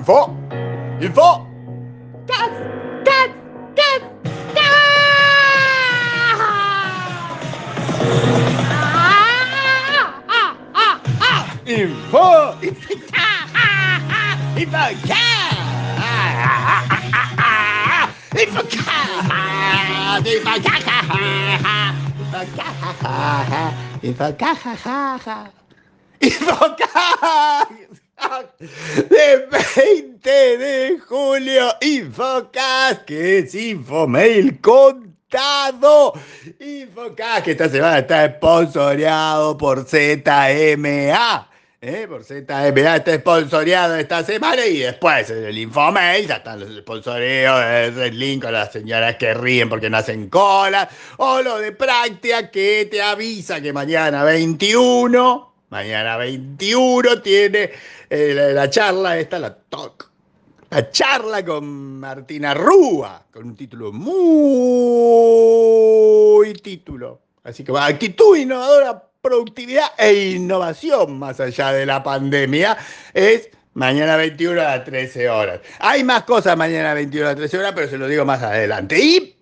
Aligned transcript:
Info. 0.00 0.34
Info. 0.98 1.46
¡Gas! 2.26 2.50
¡Gas! 3.04 3.30
¡Gas! 3.76 4.00
¡Gas! 4.54 4.72
¡Ah! 8.72 9.26
¡Ah! 10.26 10.56
¡Ah! 10.74 11.00
¡Ah! 11.20 11.44
Info. 11.66 12.56
Info. 12.62 12.96
¡Info! 26.22 27.89
De 28.58 29.48
20 29.76 30.58
de 30.58 30.98
julio, 31.00 31.74
Infocas, 31.80 33.00
que 33.06 33.38
es 33.38 33.54
Infomail 33.54 34.60
contado. 34.60 36.12
Infocas, 36.58 37.42
que 37.42 37.52
esta 37.52 37.68
semana 37.68 38.00
está 38.00 38.26
sponsoreado 38.28 39.56
por 39.56 39.84
ZMA. 39.84 41.48
¿eh? 41.80 42.06
Por 42.06 42.24
ZMA 42.24 42.96
está 42.96 43.14
sponsoreado 43.16 43.96
esta 43.96 44.22
semana 44.22 44.66
y 44.66 44.78
después 44.78 45.30
en 45.30 45.44
el 45.44 45.58
Infomail 45.58 46.26
ya 46.26 46.36
están 46.36 46.60
los 46.60 46.76
sponsoreos, 46.76 47.96
el 47.96 48.18
link 48.18 48.42
con 48.42 48.52
las 48.52 48.72
señoras 48.72 49.16
que 49.16 49.32
ríen 49.34 49.68
porque 49.68 49.88
no 49.88 49.96
hacen 49.96 50.28
cola, 50.28 50.88
o 51.16 51.40
lo 51.40 51.58
de 51.58 51.72
práctica 51.72 52.50
que 52.50 52.86
te 52.90 53.00
avisa 53.00 53.60
que 53.60 53.72
mañana 53.72 54.24
21, 54.24 55.54
mañana 55.70 56.16
21 56.18 57.22
tiene 57.22 57.70
eh, 58.10 58.34
la, 58.34 58.52
la 58.52 58.68
charla 58.68 59.18
esta, 59.18 59.38
la 59.38 59.54
talk. 59.54 60.10
La 60.70 60.90
charla 60.90 61.44
con 61.44 61.98
Martina 61.98 62.54
Rúa, 62.54 63.24
con 63.32 63.44
un 63.46 63.56
título 63.56 63.92
muy 63.92 64.12
título. 66.62 67.22
Así 67.42 67.64
que 67.64 67.72
actitud 67.76 68.36
innovadora 68.36 69.02
productividad 69.20 69.88
e 69.98 70.32
innovación 70.36 71.18
más 71.18 71.40
allá 71.40 71.72
de 71.72 71.86
la 71.86 72.02
pandemia 72.02 72.76
es 73.12 73.50
mañana 73.74 74.16
21 74.16 74.60
a 74.60 74.64
las 74.64 74.84
13 74.84 75.28
horas. 75.28 75.60
Hay 75.78 76.04
más 76.04 76.24
cosas 76.24 76.56
mañana 76.56 76.94
21 76.94 77.26
a 77.26 77.30
las 77.30 77.36
13 77.36 77.58
horas, 77.58 77.72
pero 77.74 77.88
se 77.88 77.98
lo 77.98 78.06
digo 78.08 78.24
más 78.24 78.42
adelante. 78.42 78.98
Y 78.98 79.36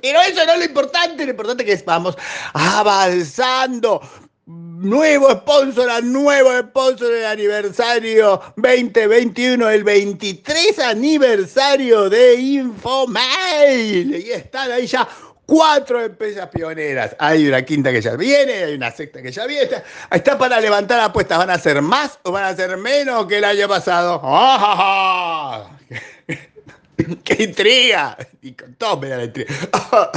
pero 0.00 0.20
eso 0.20 0.44
no 0.44 0.52
es 0.52 0.58
lo 0.58 0.64
importante, 0.64 1.24
lo 1.24 1.30
importante 1.30 1.70
es 1.70 1.80
que 1.80 1.86
vamos 1.86 2.16
avanzando. 2.52 4.00
Nuevo 4.78 5.30
sponsor, 5.30 6.04
nuevo 6.04 6.50
sponsor 6.58 7.10
del 7.10 7.24
aniversario 7.24 8.42
2021, 8.56 9.70
el 9.70 9.82
23 9.82 10.78
aniversario 10.80 12.10
de 12.10 12.34
Infomail. 12.34 14.14
Y 14.16 14.32
están 14.32 14.70
ahí 14.70 14.86
ya 14.86 15.08
cuatro 15.46 16.04
empresas 16.04 16.50
pioneras. 16.50 17.16
Hay 17.18 17.48
una 17.48 17.64
quinta 17.64 17.90
que 17.90 18.02
ya 18.02 18.16
viene, 18.16 18.52
hay 18.52 18.74
una 18.74 18.90
sexta 18.90 19.22
que 19.22 19.32
ya 19.32 19.46
viene. 19.46 19.82
Está, 20.10 20.36
para 20.36 20.60
levantar 20.60 21.00
apuestas. 21.00 21.38
¿Van 21.38 21.48
a 21.50 21.58
ser 21.58 21.80
más 21.80 22.18
o 22.24 22.32
van 22.32 22.44
a 22.44 22.54
ser 22.54 22.76
menos 22.76 23.24
que 23.24 23.38
el 23.38 23.44
año 23.44 23.66
pasado? 23.68 24.20
¡Ah, 24.22 25.70
¡Qué 27.24 27.44
intriga! 27.44 28.18
Y 28.42 28.52
con 28.52 28.74
todo 28.74 28.98
me 28.98 29.08
da 29.08 29.16
la 29.16 29.24
intriga. 29.24 29.54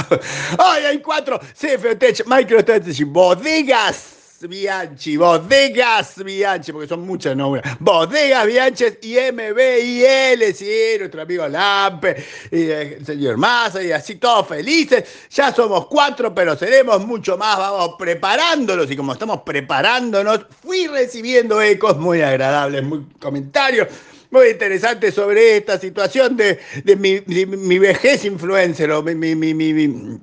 ¡Ay, 0.58 0.84
hay 0.84 0.98
cuatro! 0.98 1.38
CFTech, 1.38 2.26
MicroStrategy, 2.26 3.04
bodegas. 3.04 4.19
Bianchi, 4.48 5.16
bodegas 5.16 6.22
Bianchi, 6.24 6.72
porque 6.72 6.88
son 6.88 7.06
muchas 7.06 7.36
nombres. 7.36 7.64
Bodegas 7.78 8.46
Bianchi 8.46 8.84
y 9.02 9.16
MBIL, 9.32 10.54
sí, 10.54 10.96
nuestro 10.98 11.22
amigo 11.22 11.46
Lampe, 11.46 12.24
y 12.50 12.70
el 12.70 13.04
señor 13.04 13.36
Massa, 13.36 13.82
y 13.82 13.92
así 13.92 14.16
todos 14.16 14.48
felices. 14.48 15.04
Ya 15.30 15.52
somos 15.52 15.86
cuatro, 15.86 16.34
pero 16.34 16.56
seremos 16.56 17.06
mucho 17.06 17.36
más. 17.36 17.58
Vamos 17.58 17.96
preparándolos, 17.98 18.90
y 18.90 18.96
como 18.96 19.12
estamos 19.12 19.42
preparándonos, 19.42 20.46
fui 20.62 20.86
recibiendo 20.86 21.60
ecos 21.60 21.98
muy 21.98 22.22
agradables, 22.22 22.82
muy 22.82 23.04
comentarios 23.20 23.88
muy 24.30 24.50
interesantes 24.50 25.14
sobre 25.14 25.56
esta 25.56 25.76
situación 25.76 26.36
de, 26.36 26.60
de, 26.84 26.94
mi, 26.94 27.18
de 27.18 27.46
mi, 27.46 27.80
vejez 27.80 28.24
influencer 28.24 28.90
mi, 29.02 29.34
mi, 29.34 29.54
mi 29.54 30.20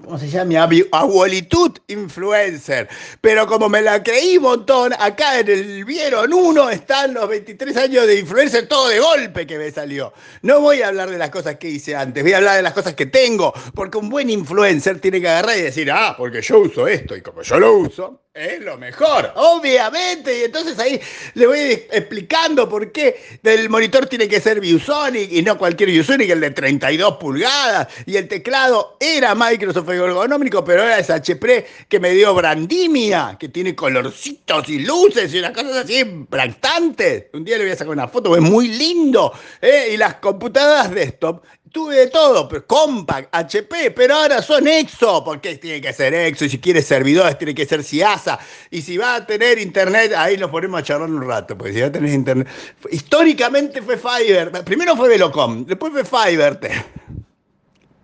¿Cómo 0.00 0.18
se 0.18 0.28
llama? 0.28 0.66
Mi 0.66 0.82
abuelitud 0.92 1.72
influencer. 1.88 2.88
Pero 3.20 3.46
como 3.46 3.68
me 3.68 3.82
la 3.82 4.02
creí 4.02 4.36
un 4.36 4.44
montón, 4.44 4.92
acá 4.98 5.40
en 5.40 5.48
el 5.48 5.84
Vieron 5.84 6.32
uno 6.32 6.70
están 6.70 7.14
los 7.14 7.28
23 7.28 7.76
años 7.76 8.06
de 8.06 8.18
influencer 8.18 8.68
todo 8.68 8.88
de 8.88 8.98
golpe 8.98 9.46
que 9.46 9.58
me 9.58 9.70
salió. 9.70 10.12
No 10.42 10.60
voy 10.60 10.82
a 10.82 10.88
hablar 10.88 11.10
de 11.10 11.18
las 11.18 11.30
cosas 11.30 11.56
que 11.56 11.68
hice 11.68 11.94
antes, 11.94 12.22
voy 12.22 12.32
a 12.32 12.38
hablar 12.38 12.56
de 12.56 12.62
las 12.62 12.72
cosas 12.72 12.94
que 12.94 13.06
tengo. 13.06 13.52
Porque 13.74 13.98
un 13.98 14.08
buen 14.08 14.30
influencer 14.30 15.00
tiene 15.00 15.20
que 15.20 15.28
agarrar 15.28 15.56
y 15.56 15.62
decir, 15.62 15.90
ah, 15.90 16.14
porque 16.16 16.42
yo 16.42 16.60
uso 16.60 16.86
esto 16.86 17.16
y 17.16 17.22
como 17.22 17.42
yo 17.42 17.58
lo 17.58 17.74
uso, 17.74 18.25
es 18.36 18.60
lo 18.60 18.76
mejor, 18.76 19.32
obviamente. 19.34 20.40
Y 20.40 20.44
entonces 20.44 20.78
ahí 20.78 21.00
le 21.34 21.46
voy 21.46 21.58
explicando 21.90 22.68
por 22.68 22.92
qué 22.92 23.16
el 23.42 23.70
monitor 23.70 24.06
tiene 24.06 24.28
que 24.28 24.40
ser 24.40 24.60
ViewSonic 24.60 25.32
y 25.32 25.42
no 25.42 25.56
cualquier 25.56 25.88
ViewSonic, 25.88 26.28
el 26.30 26.40
de 26.40 26.50
32 26.50 27.16
pulgadas. 27.16 27.88
Y 28.04 28.16
el 28.16 28.28
teclado 28.28 28.98
era 29.00 29.34
Microsoft 29.34 29.88
ergonómico, 29.88 30.62
pero 30.64 30.82
era 30.82 30.98
ese 30.98 31.14
HP 31.14 31.66
que 31.88 31.98
me 31.98 32.10
dio 32.10 32.34
Brandimia, 32.34 33.36
que 33.40 33.48
tiene 33.48 33.74
colorcitos 33.74 34.68
y 34.68 34.80
luces 34.80 35.32
y 35.32 35.38
unas 35.38 35.52
cosas 35.52 35.76
así 35.84 36.00
impactantes. 36.00 37.26
Un 37.32 37.44
día 37.44 37.56
le 37.56 37.64
voy 37.64 37.72
a 37.72 37.76
sacar 37.76 37.92
una 37.92 38.08
foto, 38.08 38.36
es 38.36 38.42
muy 38.42 38.68
lindo. 38.68 39.32
¿eh? 39.62 39.90
Y 39.94 39.96
las 39.96 40.16
computadoras 40.16 40.90
desktop 40.90 41.42
tuve 41.76 41.96
de 41.96 42.06
todo, 42.06 42.48
pero 42.48 42.66
compact, 42.66 43.28
HP, 43.32 43.90
pero 43.90 44.14
ahora 44.14 44.40
son 44.40 44.66
EXO, 44.66 45.22
porque 45.22 45.58
tiene 45.58 45.82
que 45.82 45.92
ser 45.92 46.14
EXO, 46.14 46.46
y 46.46 46.48
si 46.48 46.58
quiere 46.58 46.80
servidores 46.80 47.36
tiene 47.36 47.54
que 47.54 47.66
ser 47.66 47.84
CIASA, 47.84 48.38
y 48.70 48.80
si 48.80 48.96
va 48.96 49.16
a 49.16 49.26
tener 49.26 49.58
internet, 49.58 50.14
ahí 50.16 50.38
nos 50.38 50.50
ponemos 50.50 50.80
a 50.80 50.82
charlar 50.82 51.10
un 51.10 51.28
rato, 51.28 51.54
porque 51.54 51.74
si 51.74 51.82
va 51.82 51.88
a 51.88 51.92
tener 51.92 52.14
internet, 52.14 52.48
históricamente 52.90 53.82
fue 53.82 53.98
Fiverr, 53.98 54.64
primero 54.64 54.96
fue 54.96 55.10
Velocom, 55.10 55.66
después 55.66 55.92
fue 55.92 56.04
Fiverr. 56.06 56.58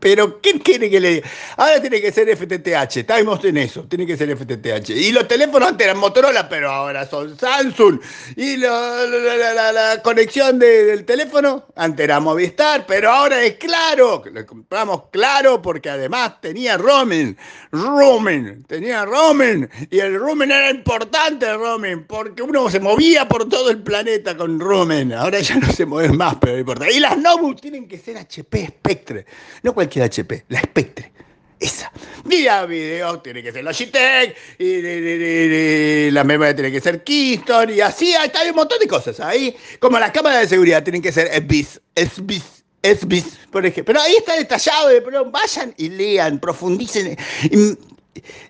Pero, 0.03 0.41
¿qué 0.41 0.59
quiere 0.59 0.91
que 0.91 0.99
le 0.99 1.15
diga? 1.15 1.29
Ahora 1.57 1.81
tiene 1.81 2.01
que 2.01 2.11
ser 2.11 2.29
FTTH, 2.37 2.97
estamos 2.97 3.45
en 3.45 3.57
eso, 3.57 3.85
tiene 3.85 4.05
que 4.05 4.17
ser 4.17 4.37
FTTH. 4.37 4.91
Y 4.91 5.13
los 5.13 5.29
teléfonos 5.29 5.69
antes 5.69 5.87
eran 5.87 5.99
Motorola, 5.99 6.49
pero 6.49 6.73
ahora 6.73 7.07
son 7.07 7.39
Samsung. 7.39 8.01
Y 8.35 8.57
lo, 8.57 8.69
la, 9.07 10.03
conexión 10.03 10.59
de, 10.59 10.87
del 10.87 11.05
teléfono, 11.05 11.67
antes 11.77 12.03
era 12.03 12.19
Movistar, 12.19 12.85
pero 12.85 13.13
ahora 13.13 13.45
es 13.45 13.55
claro. 13.55 14.25
Le 14.33 14.45
compramos 14.45 15.05
claro 15.13 15.63
porque 15.63 15.89
además 15.89 16.41
tenía 16.41 16.77
roaming. 16.79 17.37
Roaming, 17.71 18.65
tenía 18.65 19.05
roaming. 19.05 19.69
Y 19.89 20.01
el 20.01 20.19
roaming 20.19 20.51
era 20.51 20.71
importante, 20.71 21.47
el 21.49 21.59
roaming, 21.59 22.07
porque 22.09 22.43
uno 22.43 22.69
se 22.71 22.81
movía 22.81 23.29
por 23.29 23.49
todo 23.49 23.71
el 23.71 23.81
planeta 23.81 24.37
con 24.37 24.59
roaming. 24.59 25.13
Ahora 25.13 25.39
ya 25.39 25.55
no 25.55 25.71
se 25.71 25.87
mueve 25.87 26.13
más, 26.13 26.39
pero 26.41 26.55
no 26.55 26.59
importa. 26.59 26.91
Y 26.91 26.99
las 26.99 27.17
notebooks 27.17 27.61
tienen 27.61 27.87
que 27.87 27.99
ser 27.99 28.17
HP 28.17 28.67
Spectre, 28.67 29.27
no 29.63 29.73
cualquier 29.73 29.92
HP, 30.01 30.45
la 30.49 30.61
Spectre. 30.61 31.13
Esa. 31.61 31.93
Y 32.29 32.43
la 32.43 32.67
video 32.67 33.21
tiene 33.21 33.43
que 33.43 33.53
ser 33.53 33.63
Logitech, 33.63 34.37
y, 34.59 36.11
la 36.11 36.25
memoria 36.25 36.55
tiene 36.55 36.73
que 36.73 36.81
ser 36.81 37.05
Keystone, 37.05 37.75
y 37.75 37.81
así 37.81 38.15
hay, 38.15 38.31
hay 38.35 38.51
un 38.51 38.57
montón 38.57 38.79
de 38.81 38.89
cosas 38.89 39.21
ahí. 39.21 39.55
Como 39.79 39.99
las 39.99 40.11
cámaras 40.11 40.41
de 40.41 40.49
seguridad 40.49 40.83
tienen 40.83 41.03
que 41.03 41.13
ser 41.13 41.29
SBIS, 41.33 41.81
SBIS, 41.97 42.65
SBIS, 42.83 43.39
por 43.51 43.65
ejemplo. 43.65 43.93
Pero 43.93 44.01
ahí 44.01 44.17
está 44.17 44.37
detallado, 44.37 44.89
pero 45.05 45.31
vayan 45.31 45.73
y 45.77 45.89
lean, 45.89 46.41
profundicen. 46.41 47.17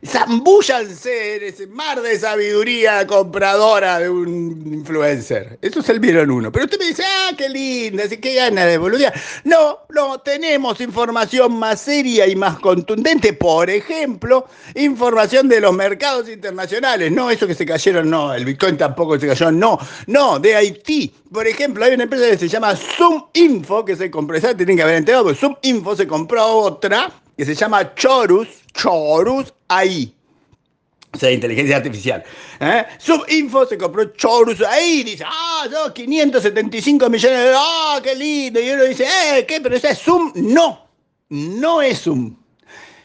Zambúllanse 0.05 1.37
en 1.37 1.43
ese 1.45 1.67
mar 1.69 2.03
de 2.03 2.19
sabiduría 2.19 3.07
compradora 3.07 4.01
de 4.01 4.11
un 4.11 4.63
influencer. 4.67 5.59
Eso 5.63 5.81
es 5.81 5.89
el 5.89 6.01
vieron 6.01 6.31
uno. 6.31 6.51
Pero 6.51 6.65
usted 6.65 6.79
me 6.79 6.87
dice, 6.87 7.05
ah, 7.07 7.31
qué 7.37 7.49
linda, 7.49 8.05
así 8.05 8.17
que 8.17 8.35
de 8.51 8.79
boludear. 8.79 9.15
No, 9.45 9.81
no, 9.91 10.19
tenemos 10.21 10.81
información 10.81 11.55
más 11.55 11.81
seria 11.81 12.27
y 12.27 12.35
más 12.35 12.59
contundente. 12.59 13.33
Por 13.35 13.71
ejemplo, 13.71 14.47
información 14.75 15.49
de 15.49 15.61
los 15.61 15.73
mercados 15.73 16.29
internacionales. 16.29 17.13
No, 17.13 17.31
eso 17.31 17.47
que 17.47 17.55
se 17.55 17.65
cayeron, 17.65 18.11
no. 18.11 18.35
El 18.35 18.45
Bitcoin 18.45 18.77
tampoco 18.77 19.19
se 19.19 19.29
cayó, 19.29 19.53
no. 19.53 19.79
No, 20.09 20.41
de 20.41 20.57
Haití. 20.57 21.15
Por 21.33 21.47
ejemplo, 21.47 21.85
hay 21.85 21.95
una 21.95 22.05
empresa 22.05 22.29
que 22.29 22.37
se 22.37 22.49
llama 22.49 22.75
Zoom 22.75 23.25
Info, 23.35 23.85
que 23.85 23.97
se 23.97 24.11
compró, 24.11 24.37
esa 24.37 24.57
tienen 24.57 24.77
que 24.77 24.83
haber 24.83 24.97
enterado, 24.97 25.25
porque 25.25 25.39
Zoom 25.39 25.55
Info 25.63 25.97
se 25.97 26.07
compró 26.07 26.47
otra 26.47 27.11
que 27.43 27.47
se 27.47 27.55
llama 27.57 27.93
Chorus, 27.97 28.47
Chorus 28.73 29.53
AI. 29.67 30.15
O 31.13 31.19
sea, 31.19 31.29
inteligencia 31.33 31.77
artificial. 31.77 32.23
¿Eh? 32.61 32.85
Subinfo 32.99 33.67
se 33.67 33.77
compró 33.77 34.05
Chorus 34.13 34.61
ahí, 34.63 35.03
dice, 35.03 35.25
ah, 35.27 35.67
no, 35.69 35.93
575 35.93 37.11
millones 37.11 37.39
de 37.41 37.53
ah, 37.57 38.01
qué 38.01 38.15
lindo. 38.15 38.61
Y 38.61 38.71
uno 38.71 38.85
dice, 38.85 39.07
eh, 39.07 39.45
¿qué? 39.45 39.61
Pero 39.61 39.75
ese 39.75 39.91
es 39.91 39.99
Zoom. 39.99 40.33
No, 40.37 40.87
no 41.31 41.83
es 41.83 42.03
Zoom. 42.03 42.37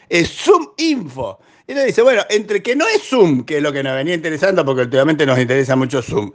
Es 0.08 0.30
Zoom 0.30 0.68
Info. 0.76 1.40
Y 1.66 1.74
le 1.74 1.86
dice, 1.86 2.02
bueno, 2.02 2.22
entre 2.30 2.62
que 2.62 2.76
no 2.76 2.86
es 2.86 3.02
Zoom, 3.02 3.44
que 3.44 3.56
es 3.56 3.62
lo 3.62 3.72
que 3.72 3.82
nos 3.82 3.94
venía 3.94 4.14
interesando, 4.14 4.64
porque 4.64 4.82
últimamente 4.82 5.26
nos 5.26 5.38
interesa 5.38 5.74
mucho 5.74 6.00
Zoom, 6.00 6.30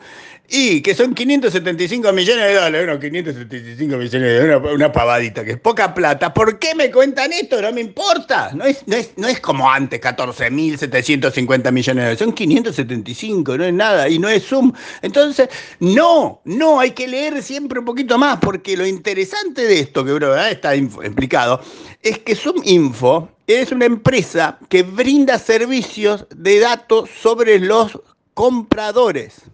y 0.50 0.81
que 0.81 0.94
son 0.94 1.16
575 1.16 2.12
millones 2.12 2.45
de 2.45 2.54
dólares, 2.54 2.86
bueno, 2.86 3.00
575 3.00 3.98
millones 3.98 4.12
de 4.12 4.40
dólares, 4.40 4.72
una, 4.75 4.92
pavadita, 4.92 5.44
que 5.44 5.51
es 5.51 5.60
poca 5.60 5.94
plata. 5.94 6.34
¿Por 6.34 6.60
qué 6.60 6.75
me 6.75 6.92
cuentan 6.92 7.31
esto? 7.31 7.62
No 7.62 7.72
me 7.72 7.81
importa. 7.81 8.51
No 8.54 8.66
es, 8.66 8.86
no 8.86 8.95
es, 8.95 9.13
no 9.16 9.28
es 9.28 9.40
como 9.40 9.72
antes, 9.72 10.01
14.750 10.01 11.72
millones 11.72 11.86
de 11.86 11.94
dólares. 11.94 12.19
Son 12.19 12.34
575, 12.34 13.57
no 13.57 13.63
es 13.63 13.74
nada, 13.74 14.10
y 14.10 14.19
no 14.19 14.28
es 14.28 14.45
Zoom. 14.45 14.74
Entonces, 15.01 15.50
no, 15.80 16.42
no, 16.44 16.80
hay 16.80 16.92
que 16.92 17.07
leer 17.07 17.42
siempre 17.42 17.80
un 17.80 17.86
poquito 17.86 18.18
más, 18.18 18.38
porque 18.39 18.75
lo 18.75 18.86
interesante 18.86 19.63
de 19.63 19.80
esto, 19.80 20.04
que 20.04 20.12
¿verdad? 20.12 20.51
está 20.51 20.75
explicado, 20.75 21.62
es 22.01 22.19
que 22.19 22.36
Zoom 22.36 22.62
Info 22.66 23.30
es 23.48 23.72
una 23.72 23.86
empresa 23.86 24.60
que 24.69 24.84
brinda 24.84 25.39
servicios 25.39 26.28
de 26.36 26.60
datos 26.60 27.10
sobre 27.22 27.60
los 27.60 27.98
compradores. 28.34 29.53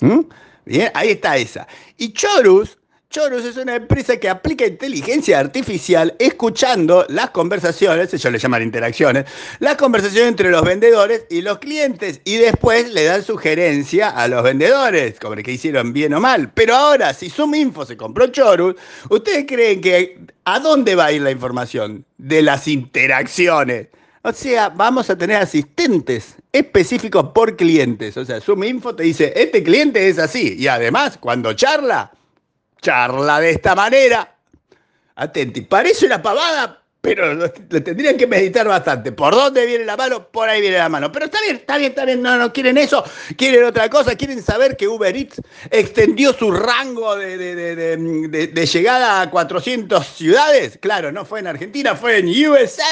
¿Mm? 0.00 0.20
Bien, 0.64 0.90
ahí 0.94 1.10
está 1.10 1.36
esa. 1.36 1.66
Y 1.96 2.12
Chorus, 2.12 2.78
Chorus 3.10 3.44
es 3.44 3.56
una 3.56 3.74
empresa 3.74 4.18
que 4.18 4.28
aplica 4.28 4.64
inteligencia 4.64 5.40
artificial 5.40 6.14
escuchando 6.20 7.04
las 7.08 7.30
conversaciones, 7.30 8.14
ellos 8.14 8.32
le 8.32 8.38
llaman 8.38 8.62
interacciones, 8.62 9.24
las 9.58 9.74
conversaciones 9.74 10.28
entre 10.28 10.48
los 10.50 10.62
vendedores 10.62 11.24
y 11.28 11.42
los 11.42 11.58
clientes 11.58 12.20
y 12.24 12.36
después 12.36 12.92
le 12.92 13.02
dan 13.02 13.24
sugerencia 13.24 14.10
a 14.10 14.28
los 14.28 14.44
vendedores, 14.44 15.18
como 15.18 15.34
que 15.34 15.50
hicieron 15.50 15.92
bien 15.92 16.14
o 16.14 16.20
mal. 16.20 16.52
Pero 16.54 16.76
ahora, 16.76 17.12
si 17.12 17.30
Zoom 17.30 17.56
Info 17.56 17.84
se 17.84 17.96
compró 17.96 18.28
Chorus, 18.28 18.76
¿ustedes 19.08 19.44
creen 19.48 19.80
que 19.80 20.20
a 20.44 20.60
dónde 20.60 20.94
va 20.94 21.06
a 21.06 21.12
ir 21.12 21.22
la 21.22 21.32
información 21.32 22.04
de 22.16 22.42
las 22.42 22.68
interacciones? 22.68 23.88
O 24.22 24.32
sea, 24.32 24.68
vamos 24.68 25.08
a 25.08 25.16
tener 25.16 25.36
asistentes 25.36 26.36
específicos 26.52 27.30
por 27.32 27.56
clientes. 27.56 28.16
O 28.18 28.24
sea, 28.24 28.40
Zoom 28.40 28.64
Info 28.64 28.94
te 28.94 29.04
dice, 29.04 29.32
este 29.34 29.62
cliente 29.62 30.08
es 30.08 30.18
así. 30.18 30.56
Y 30.58 30.68
además, 30.68 31.16
cuando 31.18 31.54
charla, 31.54 32.10
charla 32.82 33.40
de 33.40 33.50
esta 33.50 33.74
manera. 33.74 34.36
Atenti, 35.14 35.62
parece 35.62 36.06
una 36.06 36.20
pavada, 36.20 36.79
pero 37.00 37.32
lo, 37.34 37.50
tendrían 37.50 38.16
que 38.18 38.26
meditar 38.26 38.68
bastante. 38.68 39.10
¿Por 39.12 39.34
dónde 39.34 39.64
viene 39.64 39.84
la 39.86 39.96
mano? 39.96 40.28
Por 40.28 40.48
ahí 40.50 40.60
viene 40.60 40.76
la 40.78 40.88
mano. 40.90 41.10
Pero 41.10 41.24
está 41.26 41.40
bien, 41.42 41.56
está 41.56 41.78
bien, 41.78 41.90
está 41.90 42.04
bien. 42.04 42.20
No, 42.20 42.36
no 42.36 42.52
quieren 42.52 42.76
eso. 42.76 43.02
Quieren 43.38 43.64
otra 43.64 43.88
cosa. 43.88 44.14
Quieren 44.16 44.42
saber 44.42 44.76
que 44.76 44.86
Uber 44.86 45.16
Eats 45.16 45.40
extendió 45.70 46.34
su 46.34 46.50
rango 46.50 47.16
de, 47.16 47.38
de- 47.38 47.54
de- 47.76 48.46
de- 48.48 48.66
llegada 48.66 49.22
a 49.22 49.30
400 49.30 50.06
ciudades. 50.06 50.78
Claro, 50.82 51.10
no 51.10 51.24
fue 51.24 51.40
en 51.40 51.46
Argentina, 51.46 51.94
fue 51.96 52.18
en 52.18 52.28
USA. 52.48 52.84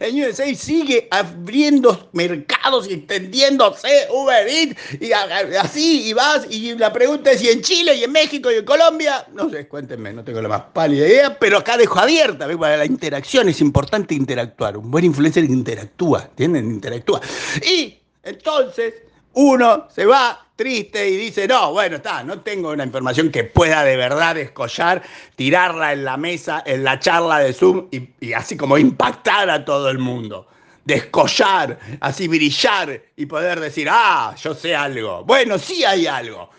En 0.00 0.22
USA 0.22 0.54
sigue 0.54 1.08
abriendo 1.10 2.08
mercados 2.12 2.88
y 2.88 2.94
extendiéndose 2.94 4.06
Uber 4.10 4.46
Eats. 4.46 4.76
Y 5.00 5.10
así, 5.12 6.08
y 6.08 6.12
vas. 6.12 6.46
Y 6.48 6.74
la 6.76 6.92
pregunta 6.92 7.32
es: 7.32 7.42
¿y 7.42 7.48
en 7.48 7.62
Chile, 7.62 7.96
y 7.96 8.04
en 8.04 8.12
México, 8.12 8.50
y 8.52 8.56
en 8.56 8.64
Colombia? 8.64 9.26
No 9.32 9.50
sé, 9.50 9.66
cuéntenme, 9.66 10.12
no 10.12 10.22
tengo 10.24 10.40
la 10.40 10.48
más 10.48 10.62
pálida 10.72 11.06
idea. 11.08 11.36
Pero 11.38 11.58
acá 11.58 11.76
dejo 11.76 11.98
abierta. 11.98 12.46
¿ves? 12.46 12.56
Para 12.56 12.76
la 12.76 12.86
interacción 12.86 13.48
es 13.56 13.62
importante 13.62 14.14
interactuar. 14.14 14.76
Un 14.76 14.90
buen 14.90 15.04
influencer 15.04 15.44
interactúa, 15.44 16.24
¿entienden? 16.24 16.70
Interactúa. 16.70 17.20
Y 17.62 17.98
entonces 18.22 18.94
uno 19.32 19.88
se 19.94 20.04
va 20.04 20.46
triste 20.54 21.08
y 21.08 21.16
dice, 21.16 21.48
no, 21.48 21.72
bueno, 21.72 21.96
está, 21.96 22.22
no 22.22 22.40
tengo 22.40 22.70
una 22.70 22.84
información 22.84 23.30
que 23.30 23.44
pueda 23.44 23.82
de 23.84 23.96
verdad 23.96 24.34
descollar, 24.34 25.02
tirarla 25.36 25.92
en 25.92 26.04
la 26.04 26.16
mesa, 26.16 26.62
en 26.66 26.84
la 26.84 26.98
charla 26.98 27.38
de 27.40 27.52
Zoom 27.52 27.88
y, 27.90 28.08
y 28.20 28.32
así 28.34 28.56
como 28.56 28.78
impactar 28.78 29.48
a 29.50 29.64
todo 29.64 29.88
el 29.90 29.98
mundo. 29.98 30.46
Descollar, 30.84 31.78
así 32.00 32.28
brillar 32.28 33.02
y 33.16 33.26
poder 33.26 33.58
decir, 33.58 33.88
ah, 33.90 34.34
yo 34.38 34.54
sé 34.54 34.76
algo. 34.76 35.24
Bueno, 35.24 35.58
sí 35.58 35.84
hay 35.84 36.06
algo. 36.06 36.50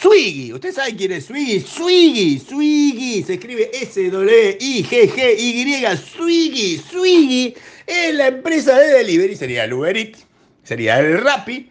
Swiggy, 0.00 0.52
¿usted 0.54 0.72
sabe 0.72 0.96
quién 0.96 1.12
es 1.12 1.26
Swiggy? 1.26 1.60
Swiggy, 1.60 2.38
Swiggy, 2.38 3.22
se 3.22 3.34
escribe 3.34 3.70
S-W-I-G-G-Y, 3.70 4.56
Swiggy, 5.96 6.78
Swiggy. 6.78 7.54
Es 7.86 8.14
la 8.14 8.28
empresa 8.28 8.78
de 8.78 8.94
delivery, 8.94 9.36
sería 9.36 9.64
el 9.64 9.74
Uber 9.74 9.94
Eats, 9.94 10.26
sería 10.62 11.00
el 11.00 11.18
Rappi, 11.18 11.69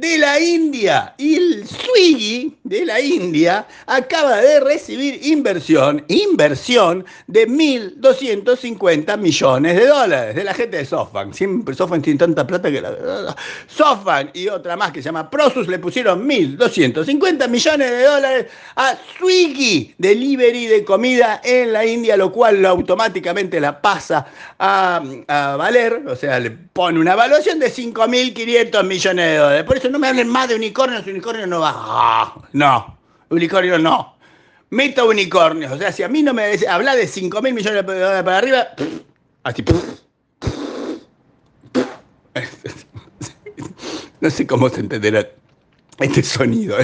de 0.00 0.16
la 0.16 0.40
India. 0.40 1.14
Y 1.18 1.36
el 1.36 1.66
Swiggy 1.68 2.56
de 2.64 2.86
la 2.86 3.00
India 3.00 3.66
acaba 3.86 4.38
de 4.38 4.60
recibir 4.60 5.20
inversión, 5.26 6.02
inversión 6.08 7.04
de 7.26 7.46
1.250 7.46 9.18
millones 9.18 9.76
de 9.76 9.86
dólares 9.86 10.34
de 10.34 10.44
la 10.44 10.54
gente 10.54 10.78
de 10.78 10.86
SoftBank. 10.86 11.34
Siempre 11.34 11.74
SoftBank 11.74 12.02
tiene 12.02 12.18
tanta 12.18 12.46
plata 12.46 12.70
que 12.70 12.80
la. 12.80 13.36
SoftBank 13.68 14.30
y 14.34 14.48
otra 14.48 14.74
más 14.76 14.90
que 14.90 15.02
se 15.02 15.06
llama 15.06 15.28
Prosus 15.28 15.68
le 15.68 15.78
pusieron 15.78 16.26
1.250 16.26 17.48
millones 17.48 17.90
de 17.90 18.02
dólares 18.02 18.46
a 18.76 18.96
Swiggy, 19.18 19.94
delivery 19.98 20.66
de 20.66 20.82
comida 20.82 21.42
en 21.44 21.74
la 21.74 21.84
India, 21.84 22.16
lo 22.16 22.32
cual 22.32 22.64
automáticamente 22.64 23.60
la 23.60 23.82
pasa 23.82 24.26
a, 24.58 25.02
a 25.28 25.56
valer, 25.56 26.04
o 26.06 26.16
sea, 26.16 26.40
le 26.40 26.50
pone 26.50 26.98
una 26.98 27.12
evaluación 27.12 27.58
de 27.58 27.70
5.500 27.70 28.84
millones 28.84 29.26
de 29.26 29.36
dólares. 29.36 29.64
Por 29.64 29.76
eso 29.76 29.89
no 29.90 29.98
me 29.98 30.08
hablen 30.08 30.28
más 30.28 30.48
de 30.48 30.54
unicornios, 30.54 31.06
unicornio 31.06 31.46
no 31.46 31.60
va. 31.60 31.72
Ah, 31.74 32.34
no, 32.52 32.98
unicornio 33.28 33.78
no. 33.78 34.16
Meta 34.70 35.04
unicornios, 35.04 35.72
o 35.72 35.78
sea, 35.78 35.90
si 35.90 36.02
a 36.02 36.08
mí 36.08 36.22
no 36.22 36.32
me 36.32 36.56
habla 36.68 36.94
de 36.94 37.06
5 37.06 37.42
mil 37.42 37.54
millones 37.54 37.84
de 37.84 37.94
dólares 37.94 38.22
para 38.22 38.38
arriba, 38.38 38.68
así. 39.44 39.64
No 44.20 44.28
sé 44.28 44.46
cómo 44.46 44.68
se 44.68 44.80
entenderá 44.80 45.26
este 46.00 46.22
sonido. 46.22 46.76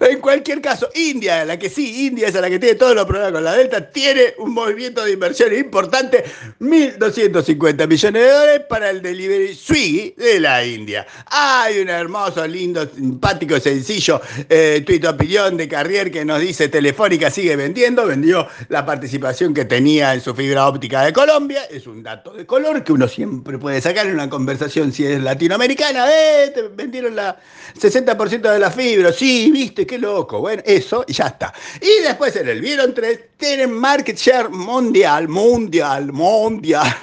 En 0.00 0.20
cualquier 0.20 0.60
caso, 0.60 0.88
India, 0.94 1.44
la 1.44 1.58
que 1.58 1.68
sí, 1.68 2.06
India 2.06 2.28
es 2.28 2.34
la 2.34 2.48
que 2.48 2.58
tiene 2.58 2.74
todos 2.76 2.94
los 2.94 3.04
problemas 3.04 3.32
con 3.32 3.44
la 3.44 3.54
Delta, 3.54 3.90
tiene 3.90 4.34
un 4.38 4.52
movimiento 4.54 5.04
de 5.04 5.12
inversión 5.12 5.54
importante, 5.54 6.24
1.250 6.60 7.88
millones 7.88 8.22
de 8.22 8.30
dólares 8.30 8.62
para 8.68 8.90
el 8.90 9.02
delivery 9.02 9.54
Swiggy 9.54 10.14
de 10.16 10.40
la 10.40 10.64
India. 10.64 11.06
Hay 11.26 11.80
un 11.80 11.88
hermoso, 11.88 12.46
lindo, 12.46 12.88
simpático, 12.88 13.58
sencillo 13.60 14.20
eh, 14.48 14.82
tuit 14.86 15.04
opinión 15.04 15.56
de 15.56 15.68
Carrier 15.68 16.10
que 16.10 16.24
nos 16.24 16.40
dice 16.40 16.68
Telefónica 16.68 17.30
sigue 17.30 17.56
vendiendo, 17.56 18.06
vendió 18.06 18.46
la 18.68 18.86
participación 18.86 19.52
que 19.52 19.64
tenía 19.64 20.14
en 20.14 20.20
su 20.20 20.34
fibra 20.34 20.66
óptica 20.66 21.02
de 21.02 21.12
Colombia, 21.12 21.64
es 21.70 21.86
un 21.86 22.02
dato 22.02 22.32
de 22.32 22.46
color 22.46 22.84
que 22.84 22.92
uno 22.92 23.08
siempre 23.08 23.58
puede 23.58 23.80
sacar 23.80 24.06
en 24.06 24.14
una 24.14 24.30
conversación 24.30 24.92
si 24.92 25.04
es 25.04 25.20
latinoamericana, 25.20 26.06
eh, 26.10 26.70
vendieron 26.74 27.16
la 27.16 27.38
60% 27.80 28.52
de 28.52 28.58
la 28.58 28.70
fibra, 28.70 29.12
sí, 29.12 29.50
viste, 29.50 29.86
qué 29.86 29.98
loco. 29.98 30.40
Bueno, 30.40 30.62
eso 30.66 31.04
y 31.06 31.12
ya 31.14 31.28
está. 31.28 31.52
Y 31.80 32.02
después 32.02 32.36
en 32.36 32.48
el 32.48 32.60
Vieron 32.60 32.92
3 32.92 33.20
tienen 33.36 33.72
market 33.72 34.16
share 34.16 34.50
mundial, 34.50 35.28
mundial, 35.28 36.12
mundial, 36.12 36.94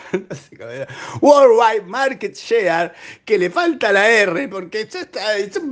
worldwide 1.22 1.86
market 1.86 2.36
share, 2.36 2.94
que 3.26 3.38
le 3.38 3.50
falta 3.50 3.92
la 3.92 4.10
R 4.10 4.48
porque 4.48 4.88
ya 4.88 5.02
está, 5.02 5.22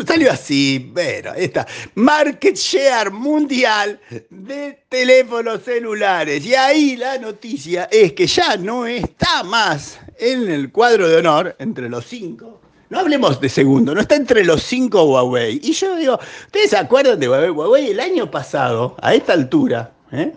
salió 0.05 0.31
así, 0.31 0.91
pero 0.93 1.31
ahí 1.31 1.45
está, 1.45 1.67
market 1.95 2.55
share 2.55 3.11
mundial 3.11 3.99
de 4.29 4.79
teléfonos 4.89 5.63
celulares. 5.63 6.45
Y 6.45 6.55
ahí 6.55 6.95
la 6.97 7.17
noticia 7.17 7.87
es 7.91 8.13
que 8.13 8.27
ya 8.27 8.57
no 8.57 8.85
está 8.85 9.43
más 9.43 9.99
en 10.17 10.49
el 10.49 10.71
cuadro 10.71 11.07
de 11.07 11.17
honor 11.17 11.55
entre 11.59 11.89
los 11.89 12.05
cinco 12.05 12.61
no 12.89 12.99
hablemos 12.99 13.41
de 13.41 13.49
segundo, 13.49 13.93
no 13.95 14.01
está 14.01 14.15
entre 14.15 14.45
los 14.45 14.61
cinco 14.63 15.03
Huawei. 15.03 15.59
Y 15.63 15.73
yo 15.73 15.95
digo, 15.95 16.19
¿ustedes 16.45 16.69
se 16.69 16.77
acuerdan 16.77 17.19
de 17.19 17.27
Huawei? 17.27 17.49
Huawei 17.49 17.89
el 17.89 17.99
año 17.99 18.29
pasado, 18.29 18.95
a 19.01 19.13
esta 19.13 19.33
altura, 19.33 19.91
¿eh? 20.11 20.33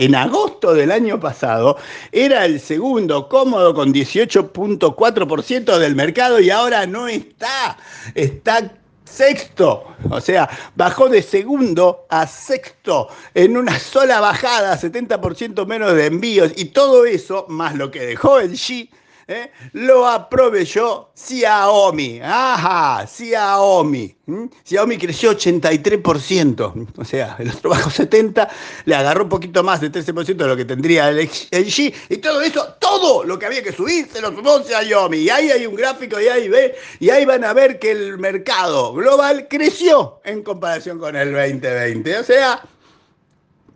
En 0.00 0.14
agosto 0.14 0.72
del 0.72 0.90
año 0.90 1.20
pasado, 1.20 1.76
era 2.10 2.46
el 2.46 2.58
segundo 2.58 3.28
cómodo 3.28 3.74
con 3.74 3.92
18.4% 3.92 5.76
del 5.76 5.94
mercado 5.94 6.40
y 6.40 6.48
ahora 6.48 6.86
no 6.86 7.06
está, 7.06 7.76
está 8.14 8.72
sexto, 9.04 9.84
o 10.08 10.20
sea, 10.22 10.48
bajó 10.74 11.10
de 11.10 11.20
segundo 11.20 12.06
a 12.08 12.26
sexto 12.26 13.08
en 13.34 13.58
una 13.58 13.78
sola 13.78 14.20
bajada, 14.20 14.80
70% 14.80 15.66
menos 15.66 15.94
de 15.94 16.06
envíos 16.06 16.52
y 16.56 16.66
todo 16.66 17.04
eso, 17.04 17.44
más 17.50 17.74
lo 17.74 17.90
que 17.90 18.00
dejó 18.00 18.40
el 18.40 18.52
G, 18.52 18.88
¿eh? 19.30 19.50
lo 19.72 20.06
aprovechó 20.06 21.10
Xiaomi. 21.14 22.20
Ajá, 22.22 23.06
Xiaomi. 23.06 24.16
¿Mm? 24.26 24.44
Xiaomi 24.64 24.98
creció 24.98 25.32
83%. 25.32 26.88
O 26.96 27.04
sea, 27.04 27.36
el 27.38 27.50
otro 27.50 27.70
bajó 27.70 27.90
70%, 27.90 28.48
le 28.84 28.94
agarró 28.94 29.24
un 29.24 29.28
poquito 29.28 29.62
más 29.62 29.80
de 29.80 29.90
13% 29.90 30.36
de 30.36 30.46
lo 30.46 30.56
que 30.56 30.64
tendría 30.64 31.08
el 31.08 31.18
LG. 31.20 31.94
Y 32.08 32.16
todo 32.18 32.40
eso, 32.42 32.74
todo 32.78 33.24
lo 33.24 33.38
que 33.38 33.46
había 33.46 33.62
que 33.62 33.72
subir, 33.72 34.08
se 34.12 34.20
lo 34.20 34.28
sumó 34.34 34.62
Xiaomi. 34.62 35.18
Y 35.18 35.30
ahí 35.30 35.50
hay 35.50 35.66
un 35.66 35.74
gráfico 35.74 36.20
y 36.20 36.28
ahí, 36.28 36.48
ve, 36.48 36.74
y 36.98 37.10
ahí 37.10 37.24
van 37.24 37.44
a 37.44 37.52
ver 37.52 37.78
que 37.78 37.92
el 37.92 38.18
mercado 38.18 38.92
global 38.92 39.46
creció 39.48 40.20
en 40.24 40.42
comparación 40.42 40.98
con 40.98 41.16
el 41.16 41.32
2020. 41.32 42.18
O 42.18 42.24
sea, 42.24 42.62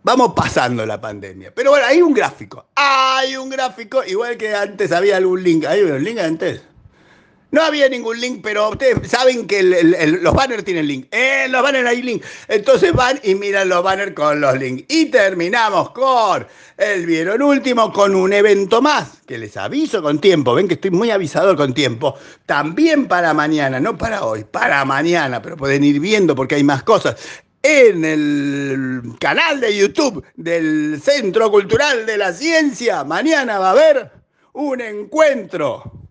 vamos 0.05 0.33
pasando 0.35 0.85
la 0.85 1.01
pandemia. 1.01 1.51
Pero 1.53 1.71
bueno, 1.71 1.85
hay 1.87 2.01
un 2.01 2.13
gráfico. 2.13 2.67
Hay 2.75 3.35
un 3.35 3.49
gráfico, 3.49 4.03
igual 4.05 4.37
que 4.37 4.53
antes 4.55 4.91
había 4.91 5.17
algún 5.17 5.43
link. 5.43 5.65
¿Hay 5.65 5.81
un 5.81 6.03
link 6.03 6.19
antes? 6.19 6.61
No 7.49 7.63
había 7.63 7.89
ningún 7.89 8.19
link, 8.19 8.41
pero 8.43 8.69
ustedes 8.69 9.09
saben 9.09 9.47
que 9.47 9.63
los 9.63 10.33
banners 10.33 10.63
tienen 10.63 10.87
link. 10.87 11.07
En 11.09 11.51
los 11.51 11.63
banners 11.63 11.87
hay 11.87 12.01
link. 12.03 12.23
Entonces 12.47 12.93
van 12.93 13.19
y 13.23 13.33
miran 13.33 13.69
los 13.69 13.81
banners 13.83 14.13
con 14.13 14.41
los 14.41 14.59
links. 14.59 14.83
Y 14.89 15.05
terminamos 15.05 15.89
con 15.91 16.45
el 16.77 17.05
vieron 17.05 17.41
último 17.41 17.91
con 17.91 18.13
un 18.13 18.31
evento 18.33 18.81
más, 18.81 19.21
que 19.25 19.39
les 19.39 19.57
aviso 19.57 20.03
con 20.03 20.19
tiempo. 20.19 20.53
Ven 20.53 20.67
que 20.67 20.75
estoy 20.75 20.91
muy 20.91 21.09
avisador 21.09 21.55
con 21.55 21.73
tiempo. 21.73 22.15
También 22.45 23.07
para 23.07 23.33
mañana, 23.33 23.79
no 23.79 23.97
para 23.97 24.23
hoy, 24.23 24.43
para 24.43 24.85
mañana, 24.85 25.41
pero 25.41 25.57
pueden 25.57 25.83
ir 25.83 25.99
viendo 25.99 26.35
porque 26.35 26.55
hay 26.55 26.63
más 26.63 26.83
cosas. 26.83 27.15
En 27.67 28.05
el 28.05 29.01
canal 29.19 29.59
de 29.59 29.75
YouTube 29.75 30.23
del 30.35 31.01
Centro 31.01 31.49
Cultural 31.49 32.05
de 32.05 32.15
la 32.15 32.31
Ciencia, 32.31 33.03
mañana 33.03 33.57
va 33.57 33.69
a 33.69 33.71
haber 33.71 34.11
un 34.53 34.81
encuentro 34.81 36.04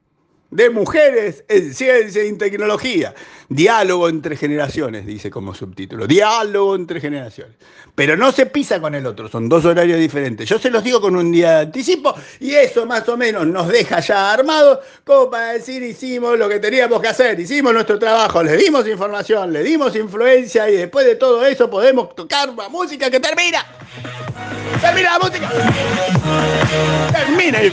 de 0.55 0.71
mujeres 0.71 1.45
en 1.49 1.75
ciencia 1.75 2.25
y 2.25 2.33
tecnología. 2.39 3.13
Diálogo 3.49 4.09
entre 4.09 4.37
generaciones, 4.37 5.05
dice 5.05 5.29
como 5.29 5.53
subtítulo. 5.53 6.07
Diálogo 6.07 6.77
entre 6.77 7.01
generaciones. 7.01 7.57
Pero 7.97 8.17
no 8.17 8.31
se 8.31 8.47
pisa 8.47 8.81
con 8.81 8.95
el 8.95 9.05
otro, 9.05 9.29
son 9.29 9.49
dos 9.49 9.65
horarios 9.65 9.99
diferentes. 9.99 10.49
Yo 10.49 10.59
se 10.61 10.71
los 10.71 10.85
digo 10.85 11.01
con 11.01 11.17
un 11.17 11.33
día 11.33 11.57
de 11.57 11.61
anticipo 11.63 12.15
y 12.39 12.53
eso 12.53 12.87
más 12.87 13.09
o 13.09 13.17
menos 13.17 13.47
nos 13.49 13.69
deja 13.69 13.99
ya 13.99 14.33
armados 14.33 14.79
como 15.03 15.29
para 15.29 15.55
decir 15.55 15.83
hicimos 15.83 16.39
lo 16.39 16.49
que 16.49 16.61
teníamos 16.61 17.03
que 17.03 17.09
hacer, 17.09 17.39
hicimos 17.39 17.75
nuestro 17.75 17.99
trabajo, 17.99 18.43
le 18.43 18.57
dimos 18.57 18.87
información, 18.87 19.53
le 19.53 19.63
dimos 19.65 19.95
influencia 19.97 20.71
y 20.71 20.77
después 20.77 21.05
de 21.05 21.17
todo 21.17 21.45
eso 21.45 21.69
podemos 21.69 22.15
tocar 22.15 22.49
una 22.51 22.69
música 22.69 23.11
que 23.11 23.19
termina. 23.19 23.67
Termina 24.81 25.19
la 25.19 25.19
música. 25.19 25.51
Termina 27.13 27.61
el 27.61 27.73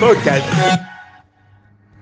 Look 0.00 0.26
at 0.26 0.93